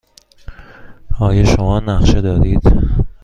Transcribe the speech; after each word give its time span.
آیا 1.19 1.43
شما 1.45 1.79
نقشه 1.79 2.21
دارید؟ 2.21 2.61